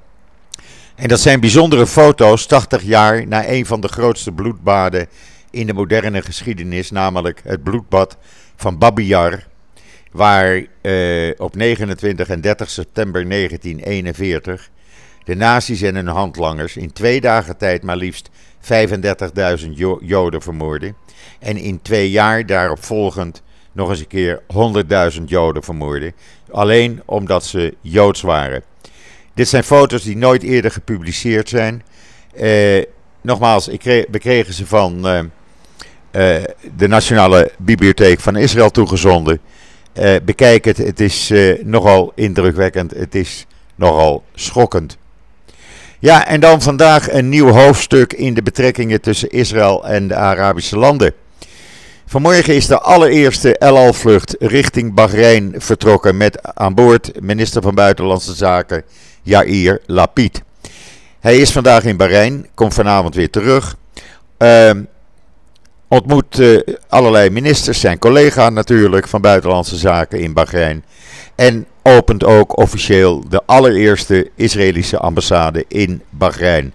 En 0.95 1.09
dat 1.09 1.21
zijn 1.21 1.41
bijzondere 1.41 1.87
foto's, 1.87 2.47
80 2.47 2.83
jaar 2.83 3.27
na 3.27 3.49
een 3.49 3.67
van 3.67 3.81
de 3.81 3.89
grootste 3.89 4.33
bloedbaden 4.33 5.07
in 5.51 5.67
de 5.67 5.73
moderne 5.73 6.23
geschiedenis, 6.23 6.91
namelijk 6.91 7.41
het 7.45 7.63
bloedbad 7.63 8.17
van 8.57 8.79
Babi 8.79 9.07
Yar, 9.07 9.47
waar 10.13 10.67
eh, 10.81 11.31
op 11.37 11.57
29 11.57 12.29
en 12.29 12.41
30 12.41 12.71
september 12.71 13.29
1941 13.29 14.71
de 15.29 15.35
nazi's 15.35 15.83
en 15.83 15.95
hun 15.95 16.07
handlangers 16.07 16.77
in 16.77 16.93
twee 16.93 17.21
dagen 17.21 17.57
tijd 17.57 17.83
maar 17.83 17.97
liefst 17.97 18.31
35.000 18.61 19.69
Joden 20.01 20.43
vermoorden. 20.43 20.97
En 21.39 21.57
in 21.57 21.83
twee 21.83 22.11
jaar 22.11 22.47
daarop 22.47 22.85
volgend 22.85 23.43
nog 23.73 23.91
eens 23.91 24.01
een 24.01 24.07
keer 24.07 24.43
100.000 25.19 25.23
Joden 25.25 25.63
vermoorden. 25.63 26.13
Alleen 26.51 27.03
omdat 27.05 27.45
ze 27.45 27.75
Joods 27.81 28.21
waren. 28.21 28.63
Dit 29.35 29.49
zijn 29.49 29.65
foto's 29.65 30.03
die 30.03 30.17
nooit 30.17 30.43
eerder 30.43 30.71
gepubliceerd 30.71 31.49
zijn. 31.49 31.83
Eh, 32.35 32.85
nogmaals, 33.21 33.69
ik 33.69 33.79
kreeg, 33.79 34.05
we 34.11 34.19
kregen 34.19 34.55
ze 34.55 34.67
van 34.67 35.07
eh, 35.07 35.19
eh, 36.11 36.45
de 36.77 36.89
Nationale 36.89 37.51
Bibliotheek 37.59 38.21
van 38.21 38.37
Israël 38.37 38.71
toegezonden. 38.71 39.41
Uh, 39.99 40.17
bekijk 40.25 40.65
het, 40.65 40.77
het 40.77 41.01
is 41.01 41.31
uh, 41.31 41.65
nogal 41.65 42.13
indrukwekkend, 42.15 42.91
het 42.91 43.15
is 43.15 43.47
nogal 43.75 44.25
schokkend. 44.35 44.99
Ja, 46.01 46.27
en 46.27 46.41
dan 46.41 46.63
vandaag 46.63 47.13
een 47.13 47.29
nieuw 47.29 47.49
hoofdstuk 47.49 48.13
in 48.13 48.35
de 48.35 48.43
betrekkingen 48.43 49.01
tussen 49.01 49.29
Israël 49.31 49.87
en 49.87 50.09
de 50.09 50.15
Arabische 50.15 50.79
landen. 50.79 51.13
Vanmorgen 52.07 52.55
is 52.55 52.67
de 52.67 52.81
allereerste 52.81 53.59
El 53.59 53.77
Al-vlucht 53.77 54.37
richting 54.39 54.95
Bahrein 54.95 55.55
vertrokken 55.57 56.17
met 56.17 56.55
aan 56.55 56.75
boord 56.75 57.21
minister 57.21 57.63
van 57.63 57.75
Buitenlandse 57.75 58.35
Zaken 58.35 58.83
Yair 59.23 59.81
Lapid. 59.87 60.43
Hij 61.21 61.39
is 61.39 61.53
vandaag 61.53 61.85
in 61.85 61.97
Bahrein, 61.97 62.47
komt 62.55 62.75
vanavond 62.75 63.15
weer 63.15 63.31
terug. 63.31 63.77
Uh, 64.39 64.71
ontmoet 65.89 66.39
uh, 66.39 66.61
allerlei 66.89 67.31
ministers, 67.31 67.81
zijn 67.81 67.99
collega 67.99 68.51
natuurlijk 68.51 69.09
van 69.09 69.21
Buitenlandse 69.21 69.77
Zaken 69.77 70.21
in 70.21 70.33
Bahrein. 70.33 70.85
En 71.39 71.67
opent 71.83 72.25
ook 72.25 72.57
officieel 72.57 73.29
de 73.29 73.43
allereerste 73.47 74.31
Israëlische 74.35 74.99
ambassade 74.99 75.65
in 75.69 76.03
Bahrein. 76.11 76.73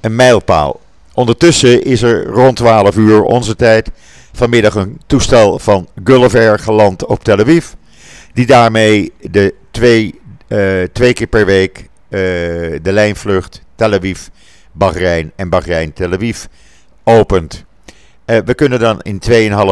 Een 0.00 0.16
mijlpaal. 0.16 0.80
Ondertussen 1.14 1.82
is 1.82 2.02
er 2.02 2.24
rond 2.26 2.56
12 2.56 2.96
uur 2.96 3.22
onze 3.22 3.56
tijd 3.56 3.90
vanmiddag 4.32 4.74
een 4.74 5.00
toestel 5.06 5.58
van 5.58 5.88
Gulliver 6.04 6.58
geland 6.58 7.06
op 7.06 7.24
Tel 7.24 7.38
Aviv. 7.38 7.66
Die 8.32 8.46
daarmee 8.46 9.12
de 9.20 9.54
twee, 9.70 10.20
uh, 10.48 10.82
twee 10.92 11.12
keer 11.12 11.26
per 11.26 11.46
week 11.46 11.78
uh, 11.78 11.88
de 12.82 12.92
lijnvlucht 12.92 13.62
Tel 13.74 13.92
Aviv, 13.92 14.20
Bahrein 14.72 15.32
en 15.36 15.48
Bahrein 15.48 15.92
Tel 15.92 16.12
Aviv 16.12 16.44
opent. 17.04 17.64
Uh, 18.26 18.38
we 18.44 18.54
kunnen 18.54 18.78
dan 18.78 19.00
in 19.00 19.22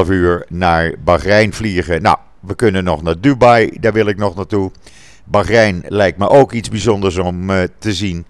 2,5 0.04 0.10
uur 0.10 0.46
naar 0.48 0.94
Bahrein 1.04 1.52
vliegen. 1.52 2.02
Nou, 2.02 2.16
we 2.40 2.54
kunnen 2.54 2.84
nog 2.84 3.02
naar 3.02 3.20
Dubai, 3.20 3.76
daar 3.80 3.92
wil 3.92 4.06
ik 4.06 4.16
nog 4.16 4.36
naartoe. 4.36 4.70
Bahrein 5.24 5.84
lijkt 5.88 6.18
me 6.18 6.28
ook 6.28 6.52
iets 6.52 6.68
bijzonders 6.68 7.16
om 7.16 7.50
uh, 7.50 7.62
te 7.78 7.92
zien. 7.92 8.26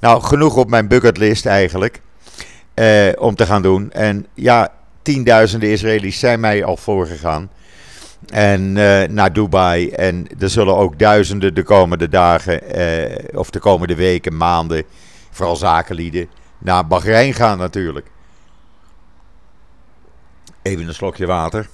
Nou, 0.00 0.22
genoeg 0.22 0.56
op 0.56 0.68
mijn 0.68 0.88
bucketlist 0.88 1.46
eigenlijk. 1.46 2.00
Uh, 2.74 3.08
om 3.18 3.34
te 3.34 3.46
gaan 3.46 3.62
doen. 3.62 3.90
En 3.90 4.26
ja, 4.34 4.72
tienduizenden 5.02 5.68
Israëli's 5.70 6.18
zijn 6.18 6.40
mij 6.40 6.64
al 6.64 6.76
voorgegaan. 6.76 7.50
En 8.26 8.76
uh, 8.76 9.02
naar 9.02 9.32
Dubai. 9.32 9.90
En 9.90 10.26
er 10.38 10.50
zullen 10.50 10.76
ook 10.76 10.98
duizenden 10.98 11.54
de 11.54 11.62
komende 11.62 12.08
dagen, 12.08 12.60
of 13.34 13.50
de 13.50 13.58
komende 13.58 13.94
weken, 13.94 14.36
maanden, 14.36 14.84
vooral 15.30 15.56
zakenlieden, 15.56 16.28
naar 16.58 16.86
Bahrein 16.86 17.34
gaan 17.34 17.58
natuurlijk. 17.58 18.06
Even 20.62 20.88
een 20.88 20.94
slokje 20.94 21.26
water. 21.26 21.68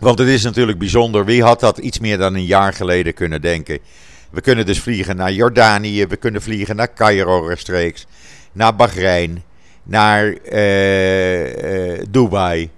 Want 0.00 0.18
het 0.18 0.28
is 0.28 0.42
natuurlijk 0.42 0.78
bijzonder. 0.78 1.24
Wie 1.24 1.42
had 1.42 1.60
dat 1.60 1.78
iets 1.78 1.98
meer 1.98 2.18
dan 2.18 2.34
een 2.34 2.44
jaar 2.44 2.72
geleden 2.72 3.14
kunnen 3.14 3.40
denken? 3.40 3.78
We 4.30 4.40
kunnen 4.40 4.66
dus 4.66 4.80
vliegen 4.80 5.16
naar 5.16 5.32
Jordanië, 5.32 6.06
we 6.06 6.16
kunnen 6.16 6.42
vliegen 6.42 6.76
naar 6.76 6.94
Cairo 6.94 7.46
rechtstreeks, 7.46 8.06
naar 8.52 8.76
Bahrein, 8.76 9.42
naar 9.82 10.36
uh, 10.52 11.94
uh, 11.94 12.02
Dubai. 12.10 12.70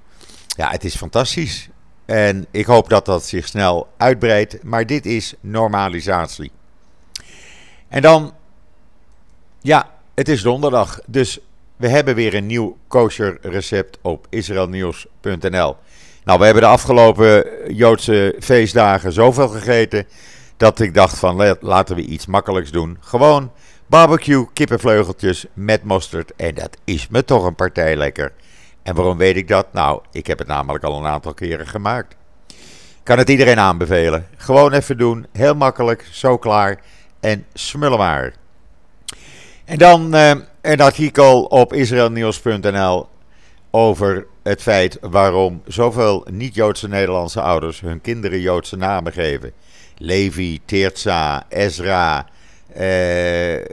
Ja, 0.47 0.71
het 0.71 0.85
is 0.85 0.97
fantastisch. 0.97 1.69
En 2.05 2.47
ik 2.51 2.67
hoop 2.67 2.89
dat 2.89 3.07
dat 3.07 3.27
zich 3.27 3.47
snel 3.47 3.89
uitbreidt. 3.97 4.63
Maar 4.63 4.87
dit 4.87 5.07
is 5.07 5.35
normalisatie. 5.41 6.51
En 7.89 8.03
dan, 8.03 8.35
ja, 9.61 9.91
het 10.15 10.29
is 10.29 10.43
donderdag. 10.43 11.01
Dus 11.07 11.39
we 11.77 11.89
hebben 11.89 12.15
weer 12.15 12.35
een 12.35 12.47
nieuw 12.47 12.77
kosher 12.89 13.39
recept 13.43 13.99
op 14.03 14.27
israelnieuws.nl. 14.31 15.77
Nou, 16.25 16.39
we 16.39 16.45
hebben 16.45 16.63
de 16.63 16.69
afgelopen 16.69 17.45
Joodse 17.75 18.37
feestdagen 18.41 19.13
zoveel 19.13 19.49
gegeten 19.49 20.07
dat 20.57 20.81
ik 20.81 20.95
dacht 20.95 21.19
van 21.19 21.57
laten 21.61 21.97
we 21.97 22.03
iets 22.03 22.27
makkelijks 22.27 22.71
doen. 22.71 22.97
Gewoon 23.01 23.51
barbecue, 23.87 24.47
kippenvleugeltjes 24.53 25.47
met 25.53 25.85
mosterd 25.85 26.33
en 26.37 26.55
dat 26.55 26.77
is 26.85 27.09
me 27.09 27.25
toch 27.25 27.45
een 27.45 27.55
partij 27.55 27.97
lekker. 27.97 28.33
En 28.83 28.95
waarom 28.95 29.17
weet 29.17 29.37
ik 29.37 29.49
dat? 29.49 29.73
Nou, 29.73 30.01
ik 30.13 30.27
heb 30.27 30.39
het 30.39 30.49
namelijk 30.49 30.85
al 30.85 30.99
een 30.99 31.07
aantal 31.07 31.35
keren 31.35 31.67
gemaakt. 31.67 32.17
Kan 33.03 33.19
het 33.19 33.29
iedereen 33.29 33.59
aanbevelen. 33.59 34.27
Gewoon 34.37 34.73
even 34.73 34.99
doen, 34.99 35.27
heel 35.33 35.55
makkelijk, 35.55 36.09
zo 36.11 36.39
klaar 36.39 36.81
en 37.21 37.47
smullen 37.55 37.99
maar. 37.99 38.35
En 39.65 39.79
dan 39.79 40.15
uh, 40.15 40.31
een 40.61 40.81
artikel 40.81 41.45
op 41.45 41.73
israelnieuws.nl 41.73 43.09
over 43.77 44.27
het 44.43 44.63
feit 44.63 44.99
waarom 45.01 45.63
zoveel 45.67 46.27
niet-Joodse 46.31 46.89
Nederlandse 46.89 47.41
ouders 47.41 47.81
hun 47.81 48.01
kinderen 48.01 48.41
Joodse 48.41 48.77
namen 48.77 49.13
geven. 49.13 49.53
Levi, 49.99 50.61
Teertza, 50.65 51.47
Ezra, 51.49 52.27
eh, 52.73 53.65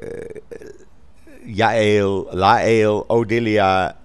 Jael, 1.45 2.27
Lael, 2.31 3.03
Odilia, 3.07 3.97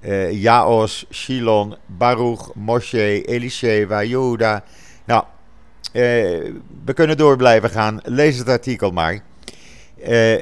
eh, 0.00 0.42
Jaos, 0.42 1.06
Shilon, 1.10 1.76
Baruch, 1.86 2.54
Moshe, 2.54 3.22
Elisheva, 3.24 4.04
Juda. 4.04 4.64
Nou, 5.04 5.24
eh, 5.92 6.02
we 6.84 6.92
kunnen 6.94 7.16
door 7.16 7.36
blijven 7.36 7.70
gaan. 7.70 8.00
Lees 8.04 8.38
het 8.38 8.48
artikel 8.48 8.90
maar. 8.90 9.22
Eh, 10.02 10.32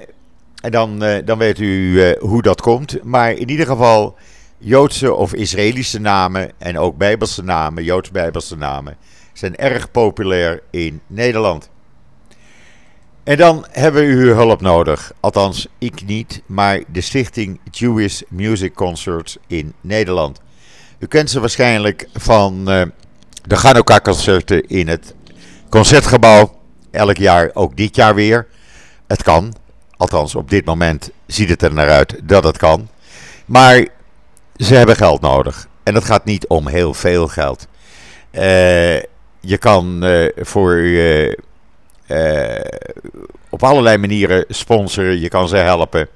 en 0.61 0.71
dan, 0.71 1.03
eh, 1.03 1.25
dan 1.25 1.39
weet 1.39 1.59
u 1.59 2.03
eh, 2.03 2.21
hoe 2.21 2.43
dat 2.43 2.61
komt. 2.61 3.03
Maar 3.03 3.33
in 3.33 3.51
ieder 3.51 3.67
geval 3.67 4.17
Joodse 4.63 5.15
of 5.15 5.35
Israëlische 5.35 6.01
namen 6.01 6.53
en 6.59 6.79
ook 6.79 6.97
Bijbelse 6.97 7.43
namen, 7.43 7.85
Joods-Bijbelse 7.85 8.57
namen, 8.57 8.97
zijn 9.33 9.57
erg 9.57 9.91
populair 9.91 10.63
in 10.71 11.01
Nederland. 11.07 11.71
En 13.25 13.37
dan 13.37 13.67
hebben 13.71 14.03
we 14.03 14.13
uw 14.13 14.35
hulp 14.35 14.61
nodig. 14.61 15.13
Althans, 15.21 15.67
ik 15.79 16.07
niet, 16.07 16.43
maar 16.47 16.83
de 16.93 17.01
stichting 17.01 17.61
Jewish 17.71 18.21
Music 18.29 18.75
Concerts 18.75 19.37
in 19.47 19.73
Nederland. 19.81 20.41
U 20.99 21.07
kent 21.07 21.31
ze 21.31 21.41
waarschijnlijk 21.41 22.09
van 22.13 22.71
uh, 22.73 22.83
de 23.43 23.57
Hanukkah-concerten 23.57 24.69
in 24.69 24.89
het 24.89 25.15
Concertgebouw. 25.69 26.59
Elk 26.91 27.17
jaar, 27.17 27.51
ook 27.55 27.77
dit 27.77 27.97
jaar 27.97 28.15
weer. 28.15 28.47
Het 29.07 29.23
kan. 29.23 29.55
Althans, 29.97 30.35
op 30.35 30.51
dit 30.51 30.65
moment 30.65 31.11
ziet 31.27 31.49
het 31.49 31.63
er 31.63 31.75
naar 31.75 31.91
uit 31.91 32.21
dat 32.23 32.45
het 32.45 32.57
kan. 32.57 32.89
Maar 33.47 33.87
ze 34.61 34.75
hebben 34.75 34.97
geld 34.97 35.21
nodig. 35.21 35.69
En 35.83 35.95
dat 35.95 36.05
gaat 36.05 36.25
niet 36.25 36.47
om 36.47 36.69
heel 36.69 36.95
veel 36.95 37.29
geld. 37.29 37.67
Uh, 38.33 38.99
je 39.41 39.59
kan 39.59 40.05
uh, 40.05 40.29
voor 40.37 40.75
uh, 40.77 41.35
op 43.49 43.63
allerlei 43.63 43.97
manieren 43.97 44.45
sponsoren. 44.49 45.21
Je 45.21 45.29
kan 45.29 45.49
ze 45.49 45.57
helpen. 45.57 46.09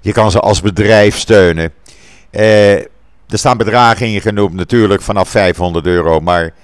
Je 0.00 0.12
kan 0.12 0.30
ze 0.30 0.40
als 0.40 0.60
bedrijf 0.60 1.18
steunen. 1.18 1.72
er 2.30 2.88
staan 3.28 3.56
bedragen 3.56 4.06
in 4.06 4.20
genoemd, 4.20 4.54
natuurlijk 4.54 5.02
vanaf 5.02 5.28
500 5.28 5.86
euro. 5.86 6.20
Maar 6.20 6.54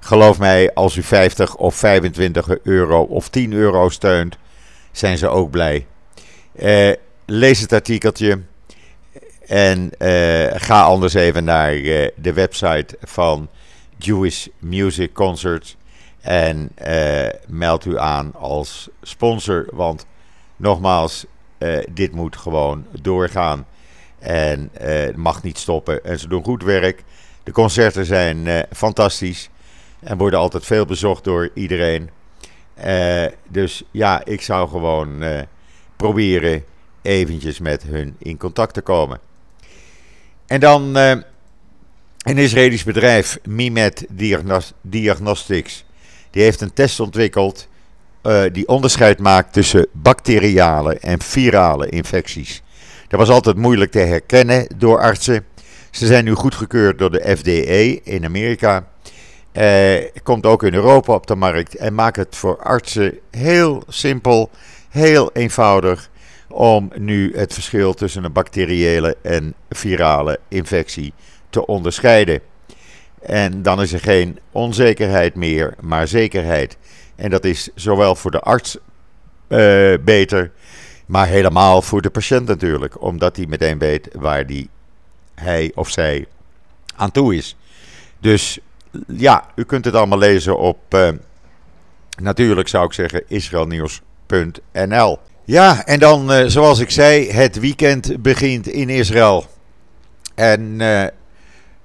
geloof 0.00 0.38
mij, 0.38 0.74
als 0.74 0.96
u 0.96 1.02
50 1.02 1.56
of 1.56 1.74
25 1.74 2.48
euro 2.62 3.02
of 3.02 3.28
10 3.28 3.52
euro 3.52 3.88
steunt, 3.88 4.36
zijn 4.92 5.18
ze 5.18 5.28
ook 5.28 5.50
blij. 5.50 5.86
lees 7.26 7.60
het 7.60 7.72
artikeltje. 7.72 8.38
En 9.52 9.90
uh, 9.98 10.46
ga 10.54 10.82
anders 10.82 11.14
even 11.14 11.44
naar 11.44 11.74
uh, 11.74 12.08
de 12.16 12.32
website 12.32 12.96
van 13.02 13.48
Jewish 13.96 14.46
Music 14.58 15.12
Concerts. 15.12 15.76
En 16.20 16.70
uh, 16.86 17.26
meld 17.46 17.84
u 17.84 17.98
aan 17.98 18.34
als 18.34 18.88
sponsor. 19.02 19.66
Want 19.72 20.06
nogmaals, 20.56 21.26
dit 21.90 22.12
moet 22.12 22.36
gewoon 22.36 22.86
doorgaan. 23.00 23.66
En 24.18 24.70
mag 25.14 25.42
niet 25.42 25.58
stoppen. 25.58 26.04
En 26.04 26.18
ze 26.18 26.28
doen 26.28 26.44
goed 26.44 26.62
werk. 26.62 27.04
De 27.42 27.52
concerten 27.52 28.04
zijn 28.04 28.66
fantastisch. 28.72 29.50
En 30.00 30.18
worden 30.18 30.38
altijd 30.38 30.64
veel 30.64 30.84
bezocht 30.84 31.24
door 31.24 31.50
iedereen. 31.54 32.10
dus 33.48 33.82
ja, 33.90 34.24
ik 34.24 34.42
zou 34.42 34.68
gewoon 34.68 35.24
proberen 35.96 36.64
eventjes 37.02 37.58
met 37.58 37.82
hun 37.82 38.16
in 38.18 38.38
contact 38.38 38.74
te 38.74 38.80
komen. 38.80 39.30
En 40.52 40.60
dan 40.60 40.98
uh, 40.98 41.10
een 42.22 42.38
Israëlisch 42.38 42.84
bedrijf, 42.84 43.38
Mimet 43.44 44.06
Diagnostics, 44.82 45.84
die 46.30 46.42
heeft 46.42 46.60
een 46.60 46.72
test 46.72 47.00
ontwikkeld 47.00 47.68
uh, 48.22 48.42
die 48.52 48.68
onderscheid 48.68 49.18
maakt 49.18 49.52
tussen 49.52 49.86
bacteriale 49.92 50.98
en 50.98 51.20
virale 51.22 51.88
infecties. 51.88 52.62
Dat 53.08 53.18
was 53.18 53.28
altijd 53.28 53.56
moeilijk 53.56 53.90
te 53.90 53.98
herkennen 53.98 54.66
door 54.76 55.00
artsen. 55.00 55.44
Ze 55.90 56.06
zijn 56.06 56.24
nu 56.24 56.34
goedgekeurd 56.34 56.98
door 56.98 57.10
de 57.10 57.36
FDA 57.36 58.10
in 58.10 58.24
Amerika. 58.24 58.86
Uh, 59.52 59.94
komt 60.22 60.46
ook 60.46 60.62
in 60.62 60.74
Europa 60.74 61.12
op 61.12 61.26
de 61.26 61.34
markt 61.34 61.76
en 61.76 61.94
maakt 61.94 62.16
het 62.16 62.36
voor 62.36 62.62
artsen 62.62 63.18
heel 63.30 63.82
simpel, 63.88 64.50
heel 64.88 65.30
eenvoudig 65.32 66.10
om 66.52 66.90
nu 66.98 67.36
het 67.36 67.54
verschil 67.54 67.94
tussen 67.94 68.24
een 68.24 68.32
bacteriële 68.32 69.16
en 69.22 69.54
virale 69.70 70.40
infectie 70.48 71.12
te 71.50 71.66
onderscheiden. 71.66 72.40
En 73.22 73.62
dan 73.62 73.82
is 73.82 73.92
er 73.92 74.00
geen 74.00 74.38
onzekerheid 74.50 75.34
meer, 75.34 75.74
maar 75.80 76.08
zekerheid. 76.08 76.76
En 77.14 77.30
dat 77.30 77.44
is 77.44 77.68
zowel 77.74 78.14
voor 78.14 78.30
de 78.30 78.40
arts 78.40 78.76
uh, 79.48 79.94
beter, 80.04 80.50
maar 81.06 81.26
helemaal 81.26 81.82
voor 81.82 82.02
de 82.02 82.10
patiënt 82.10 82.46
natuurlijk, 82.46 83.02
omdat 83.02 83.36
hij 83.36 83.46
meteen 83.46 83.78
weet 83.78 84.08
waar 84.12 84.46
die, 84.46 84.70
hij 85.34 85.72
of 85.74 85.90
zij 85.90 86.26
aan 86.96 87.10
toe 87.10 87.36
is. 87.36 87.56
Dus 88.18 88.58
ja, 89.06 89.46
u 89.54 89.64
kunt 89.64 89.84
het 89.84 89.94
allemaal 89.94 90.18
lezen 90.18 90.58
op, 90.58 90.94
uh, 90.94 91.08
natuurlijk 92.20 92.68
zou 92.68 92.84
ik 92.84 92.92
zeggen, 92.92 93.22
israelnieuws.nl. 93.28 95.18
Ja, 95.44 95.86
en 95.86 95.98
dan, 95.98 96.32
uh, 96.32 96.46
zoals 96.46 96.78
ik 96.78 96.90
zei, 96.90 97.30
het 97.30 97.60
weekend 97.60 98.22
begint 98.22 98.68
in 98.68 98.88
Israël. 98.88 99.46
En 100.34 100.60
uh, 100.80 101.04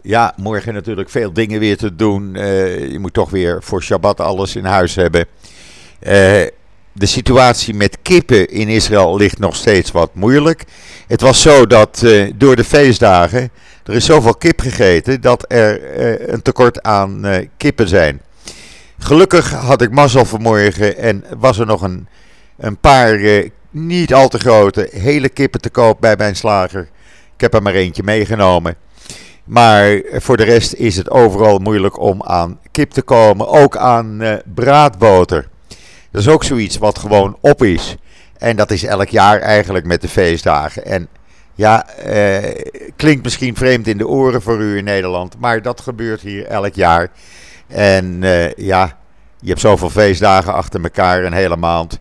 ja, 0.02 0.34
morgen 0.36 0.74
natuurlijk 0.74 1.10
veel 1.10 1.34
dingen 1.34 1.60
weer 1.60 1.78
te 1.78 1.96
doen. 1.96 2.36
Uh, 2.36 2.92
je 2.92 3.00
moet 3.00 3.14
toch 3.14 3.30
weer 3.30 3.64
voor 3.64 3.84
Shabbat 3.84 4.20
alles 4.20 4.56
in 4.56 4.66
huis 4.66 4.96
hebben. 4.96 5.26
de 6.00 7.06
situatie 7.06 7.74
met 7.74 7.98
kippen 8.02 8.50
in 8.50 8.68
Israël 8.68 9.18
ligt 9.18 9.40
nog 9.40 9.56
steeds 9.56 9.92
wat 9.92 10.16
moeilijk. 10.16 10.64
Het 11.08 11.22
was 11.22 11.42
zo 11.42 11.68
dat 11.68 12.06
door 12.36 12.56
de 12.56 12.64
feestdagen 12.64 13.50
er 13.84 13.94
is 13.94 14.06
zoveel 14.06 14.36
kip 14.36 14.60
gegeten 14.60 15.22
dat 15.22 15.46
er 15.48 16.00
een 16.30 16.42
tekort 16.42 16.82
aan 16.84 17.26
kippen 17.58 17.88
zijn. 17.88 18.22
Gelukkig 19.00 19.52
had 19.52 19.82
ik 19.82 19.92
mazzel 19.92 20.26
vanmorgen 20.26 20.98
en 20.98 21.24
was 21.38 21.60
er 21.60 21.66
nog 21.66 21.82
een, 21.82 22.08
een 22.58 22.78
paar 22.78 23.20
niet 23.72 24.14
al 24.14 24.28
te 24.28 24.40
grote, 24.40 24.90
hele 24.92 25.30
kippen 25.30 25.62
te 25.62 25.70
koop 25.70 26.02
bij 26.02 26.16
mijn 26.16 26.36
slager. 26.36 26.90
Ik 27.34 27.42
heb 27.42 27.54
er 27.54 27.62
maar 27.62 27.74
eentje 27.74 28.04
meegenomen. 28.04 28.76
Maar 29.44 30.02
voor 30.14 30.38
de 30.38 30.44
rest 30.44 30.74
is 30.74 30.96
het 30.96 31.10
overal 31.10 31.58
moeilijk 31.58 32.00
om 32.00 32.24
aan 32.24 32.60
kip 32.72 32.92
te 32.92 33.02
komen. 33.02 33.48
Ook 33.48 33.78
aan 33.78 34.22
uh, 34.22 34.34
braadboter. 34.54 35.48
Dat 36.12 36.22
is 36.22 36.28
ook 36.28 36.44
zoiets 36.44 36.78
wat 36.78 37.00
gewoon 37.00 37.38
op 37.42 37.64
is. 37.64 37.96
En 38.38 38.56
dat 38.56 38.72
is 38.72 38.84
elk 38.84 39.10
jaar 39.10 39.40
eigenlijk 39.40 39.86
met 39.86 40.02
de 40.02 40.08
feestdagen. 40.08 40.86
En 40.86 41.08
ja, 41.56 41.90
eh, 41.90 42.66
klinkt 42.96 43.24
misschien 43.24 43.56
vreemd 43.56 43.88
in 43.88 43.98
de 43.98 44.08
oren 44.08 44.42
voor 44.42 44.60
u 44.60 44.78
in 44.78 44.84
Nederland. 44.84 45.36
Maar 45.40 45.62
dat 45.62 45.82
gebeurt 45.82 46.22
hier 46.22 46.46
elk 46.46 46.74
jaar. 46.74 47.10
En 47.68 48.22
uh, 48.22 48.54
ja, 48.54 48.98
je 49.40 49.48
hebt 49.48 49.60
zoveel 49.60 49.90
feestdagen 49.90 50.54
achter 50.54 50.84
elkaar 50.84 51.24
een 51.24 51.34
hele 51.34 51.58
maand. 51.58 52.00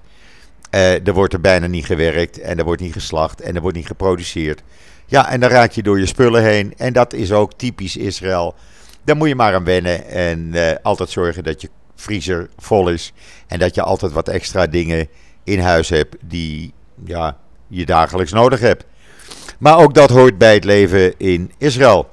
Uh, 0.76 1.06
er 1.06 1.12
wordt 1.12 1.32
er 1.32 1.40
bijna 1.40 1.66
niet 1.66 1.86
gewerkt 1.86 2.40
en 2.40 2.58
er 2.58 2.64
wordt 2.64 2.82
niet 2.82 2.92
geslacht 2.92 3.40
en 3.40 3.54
er 3.54 3.60
wordt 3.60 3.76
niet 3.76 3.86
geproduceerd. 3.86 4.62
Ja, 5.06 5.30
en 5.30 5.40
dan 5.40 5.50
raak 5.50 5.70
je 5.70 5.82
door 5.82 5.98
je 5.98 6.06
spullen 6.06 6.42
heen. 6.42 6.74
En 6.76 6.92
dat 6.92 7.12
is 7.12 7.32
ook 7.32 7.52
typisch 7.52 7.96
Israël. 7.96 8.54
Daar 9.04 9.16
moet 9.16 9.28
je 9.28 9.34
maar 9.34 9.54
aan 9.54 9.64
wennen 9.64 10.06
en 10.08 10.50
uh, 10.54 10.70
altijd 10.82 11.10
zorgen 11.10 11.44
dat 11.44 11.60
je 11.60 11.68
vriezer 11.94 12.48
vol 12.58 12.88
is. 12.88 13.12
En 13.46 13.58
dat 13.58 13.74
je 13.74 13.82
altijd 13.82 14.12
wat 14.12 14.28
extra 14.28 14.66
dingen 14.66 15.08
in 15.44 15.60
huis 15.60 15.88
hebt 15.88 16.16
die 16.20 16.72
ja, 17.04 17.36
je 17.68 17.86
dagelijks 17.86 18.32
nodig 18.32 18.60
hebt. 18.60 18.84
Maar 19.58 19.78
ook 19.78 19.94
dat 19.94 20.10
hoort 20.10 20.38
bij 20.38 20.54
het 20.54 20.64
leven 20.64 21.14
in 21.18 21.52
Israël. 21.58 22.08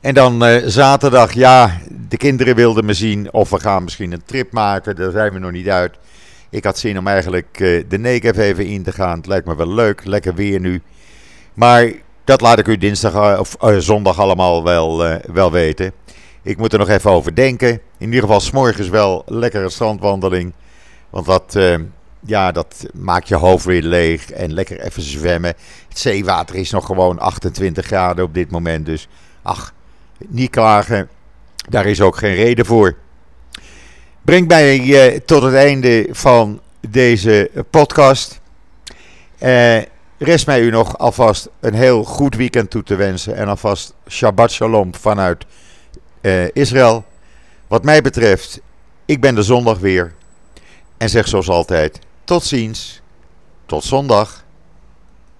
En 0.00 0.14
dan 0.14 0.44
uh, 0.48 0.62
zaterdag, 0.66 1.32
ja, 1.32 1.80
de 2.08 2.16
kinderen 2.16 2.54
wilden 2.54 2.84
me 2.84 2.94
zien 2.94 3.32
of 3.32 3.50
we 3.50 3.60
gaan 3.60 3.84
misschien 3.84 4.12
een 4.12 4.24
trip 4.24 4.52
maken. 4.52 4.96
Daar 4.96 5.10
zijn 5.10 5.32
we 5.32 5.38
nog 5.38 5.50
niet 5.50 5.68
uit. 5.68 5.96
Ik 6.54 6.64
had 6.64 6.78
zin 6.78 6.98
om 6.98 7.06
eigenlijk 7.06 7.60
uh, 7.60 7.84
de 7.88 7.98
Negev 7.98 8.38
even 8.38 8.66
in 8.66 8.82
te 8.82 8.92
gaan. 8.92 9.16
Het 9.16 9.26
lijkt 9.26 9.46
me 9.46 9.56
wel 9.56 9.74
leuk, 9.74 10.04
lekker 10.04 10.34
weer 10.34 10.60
nu. 10.60 10.82
Maar 11.54 11.92
dat 12.24 12.40
laat 12.40 12.58
ik 12.58 12.66
u 12.66 12.78
dinsdag 12.78 13.14
uh, 13.14 13.36
of 13.40 13.56
uh, 13.62 13.76
zondag 13.78 14.18
allemaal 14.18 14.64
wel, 14.64 15.18
wel 15.32 15.52
weten. 15.52 15.92
Ik 16.42 16.56
moet 16.56 16.72
er 16.72 16.78
nog 16.78 16.88
even 16.88 17.10
over 17.10 17.34
denken. 17.34 17.70
In 17.98 18.06
ieder 18.06 18.20
geval 18.20 18.40
s'morgens 18.40 18.88
wel 18.88 19.22
lekkere 19.26 19.70
strandwandeling. 19.70 20.52
Want 21.10 21.26
dat, 21.26 21.58
ja, 22.20 22.52
dat 22.52 22.86
maakt 22.92 23.28
je 23.28 23.34
hoofd 23.34 23.64
weer 23.64 23.82
leeg. 23.82 24.30
En 24.30 24.52
lekker 24.52 24.80
even 24.80 25.02
zwemmen. 25.02 25.54
Het 25.88 25.98
zeewater 25.98 26.54
is 26.54 26.70
nog 26.70 26.86
gewoon 26.86 27.18
28 27.18 27.86
graden 27.86 28.24
op 28.24 28.34
dit 28.34 28.50
moment. 28.50 28.86
Dus 28.86 29.08
ach, 29.42 29.72
niet 30.28 30.50
klagen. 30.50 31.08
Daar 31.68 31.86
is 31.86 32.00
ook 32.00 32.16
geen 32.16 32.34
reden 32.34 32.66
voor. 32.66 32.96
Brengt 34.24 34.48
mij 34.48 34.80
uh, 34.80 35.18
tot 35.24 35.42
het 35.42 35.54
einde 35.54 36.08
van 36.10 36.60
deze 36.88 37.50
podcast. 37.70 38.40
Uh, 39.42 39.78
rest 40.18 40.46
mij 40.46 40.60
u 40.60 40.70
nog 40.70 40.98
alvast 40.98 41.48
een 41.60 41.74
heel 41.74 42.04
goed 42.04 42.34
weekend 42.36 42.70
toe 42.70 42.82
te 42.82 42.94
wensen. 42.94 43.36
En 43.36 43.48
alvast 43.48 43.94
Shabbat 44.08 44.50
Shalom 44.50 44.94
vanuit 44.94 45.44
uh, 46.20 46.48
Israël. 46.52 47.04
Wat 47.66 47.84
mij 47.84 48.02
betreft, 48.02 48.60
ik 49.04 49.20
ben 49.20 49.34
de 49.34 49.42
zondag 49.42 49.78
weer. 49.78 50.14
En 50.96 51.08
zeg 51.08 51.28
zoals 51.28 51.48
altijd, 51.48 51.98
tot 52.24 52.44
ziens. 52.44 53.00
Tot 53.66 53.84
zondag. 53.84 54.43